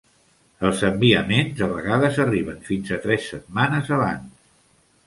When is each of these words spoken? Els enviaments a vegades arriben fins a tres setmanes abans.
Els 0.69 0.79
enviaments 0.87 1.61
a 1.65 1.69
vegades 1.75 2.19
arriben 2.27 2.67
fins 2.71 2.91
a 2.97 3.01
tres 3.07 3.31
setmanes 3.35 3.95
abans. 4.01 4.35